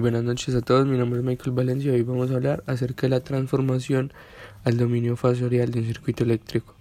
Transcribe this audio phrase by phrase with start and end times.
[0.00, 3.02] Buenas noches a todos, mi nombre es Michael Valencia y hoy vamos a hablar acerca
[3.02, 4.10] de la transformación
[4.64, 6.74] al dominio fasorial de un circuito eléctrico.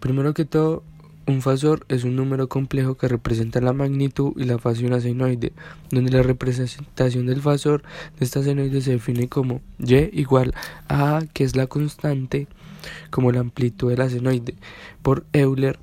[0.00, 0.82] Primero que todo,
[1.26, 5.00] un fasor es un número complejo que representa la magnitud y la fase de una
[5.00, 5.52] senoide,
[5.90, 7.82] donde la representación del fasor
[8.18, 10.54] de esta senoide se define como y igual
[10.88, 12.48] a A, que es la constante,
[13.10, 14.54] como la amplitud de la senoide,
[15.02, 15.78] por Euler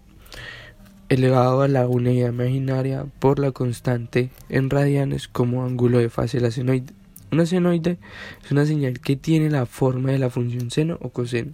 [1.13, 6.43] elevado a la unidad imaginaria por la constante en radianes como ángulo de fase de
[6.43, 6.93] la senoide.
[7.31, 7.97] Una senoide
[8.43, 11.51] es una señal que tiene la forma de la función seno o coseno.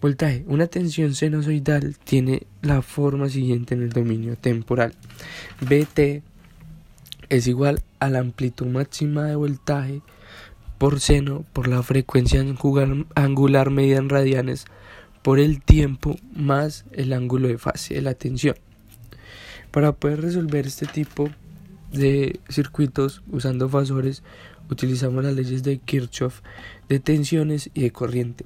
[0.00, 0.44] Voltaje.
[0.48, 4.94] Una tensión sinusoidal tiene la forma siguiente en el dominio temporal.
[5.60, 6.22] BT
[7.30, 10.02] es igual a la amplitud máxima de voltaje
[10.78, 12.44] por seno por la frecuencia
[13.14, 14.66] angular medida en radianes
[15.24, 18.56] por el tiempo más el ángulo de fase de la tensión.
[19.70, 21.30] Para poder resolver este tipo
[21.90, 24.22] de circuitos usando fasores
[24.68, 26.42] utilizamos las leyes de Kirchhoff
[26.90, 28.44] de tensiones y de corriente.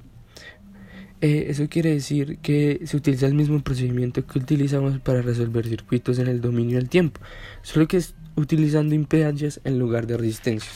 [1.19, 6.17] Eh, eso quiere decir que se utiliza el mismo procedimiento que utilizamos para resolver circuitos
[6.17, 7.19] en el dominio del tiempo,
[7.61, 10.73] solo que es utilizando impedancias en lugar de resistencias.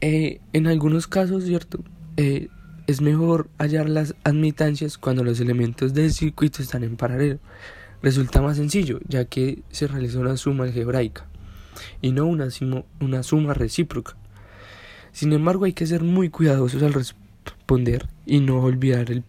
[0.00, 1.82] Eh, en algunos casos, ¿cierto?
[2.16, 2.50] Eh,
[2.88, 7.38] es mejor hallar las admitancias cuando los elementos del circuito están en paralelo.
[8.02, 11.26] Resulta más sencillo, ya que se realiza una suma algebraica
[12.00, 14.16] y no una, suma recíproca.
[15.12, 19.22] Sin embargo, hay que ser muy cuidadosos al responder y no olvidar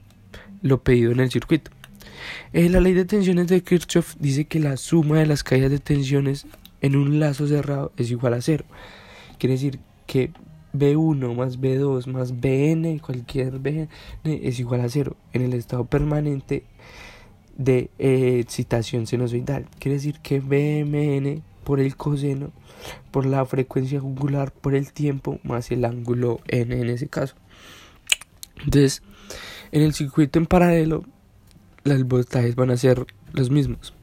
[0.62, 1.70] lo pedido en el circuito.
[2.54, 5.80] Eh, la ley de tensiones de Kirchhoff dice que la suma de las caídas de
[5.80, 6.48] tensiones
[6.80, 8.64] en un lazo cerrado es igual a cero.
[9.38, 10.32] Quiere decir que
[10.74, 13.90] B1 más B2 más Bn, cualquier Bn,
[14.24, 16.64] es igual a cero en el estado permanente
[17.58, 19.68] de eh, excitación sinusoidal.
[19.80, 22.52] Quiere decir que Bmn por el coseno,
[23.12, 27.36] por la frecuencia angular, por el tiempo, más el ángulo n en ese caso.
[28.64, 29.04] Entonces,
[29.72, 31.04] en el circuito en paralelo,
[31.84, 33.94] las voltajes van a ser los mismos.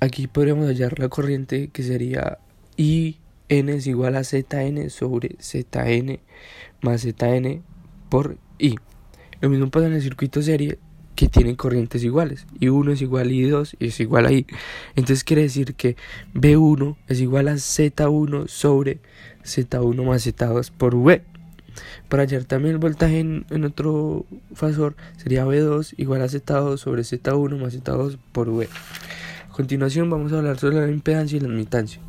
[0.00, 2.38] Aquí podríamos hallar la corriente que sería
[2.76, 3.16] I
[3.48, 6.20] n es igual a zn sobre zn
[6.82, 7.62] más zn
[8.08, 8.76] por i.
[9.40, 10.78] Lo mismo pasa en el circuito serie
[11.18, 12.46] que tienen corrientes iguales.
[12.60, 14.46] I1 es igual a I2 y es igual a I.
[14.94, 15.96] Entonces quiere decir que
[16.32, 19.00] B1 es igual a Z1 sobre
[19.44, 21.24] Z1 más Z2 por V.
[22.08, 27.02] Para hallar también el voltaje en, en, otro fasor sería B2 igual a Z2 sobre
[27.02, 28.68] Z1 más Z2 por V.
[29.48, 32.00] A continuación vamos a hablar sobre la impedancia y la admitancia.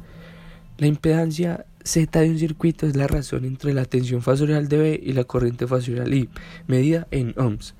[0.80, 5.00] La impedancia Z de un circuito es la razón entre la tensión fasorial de B
[5.04, 6.30] y la corriente fasorial I,
[6.68, 7.76] medida en ohms.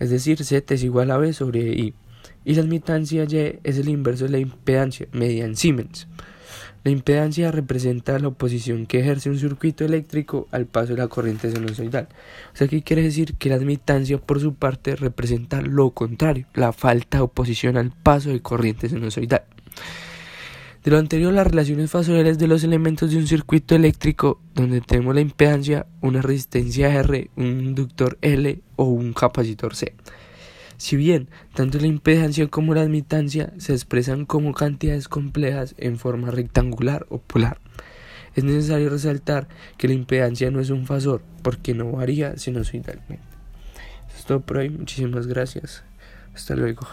[0.00, 1.94] Es decir, Z es igual a B sobre I.
[2.44, 6.08] Y la admitancia Y es el inverso de la impedancia, medida en Siemens.
[6.82, 11.52] La impedancia representa la oposición que ejerce un circuito eléctrico al paso de la corriente
[11.52, 12.08] sinusoidal.
[12.52, 16.72] O sea, que quiere decir que la admitancia, por su parte, representa lo contrario, la
[16.72, 19.42] falta de oposición al paso de corriente sinusoidal.
[20.88, 25.14] De lo anterior, las relaciones fasoriales de los elementos de un circuito eléctrico, donde tenemos
[25.14, 29.94] la impedancia, una resistencia R, un inductor L o un capacitor C.
[30.78, 36.30] Si bien tanto la impedancia como la admitancia se expresan como cantidades complejas en forma
[36.30, 37.60] rectangular o polar,
[38.34, 39.46] es necesario resaltar
[39.76, 43.20] que la impedancia no es un fasor, porque no varía sinusoidalmente.
[44.08, 45.84] Eso es todo por hoy, muchísimas gracias.
[46.34, 46.88] Hasta luego.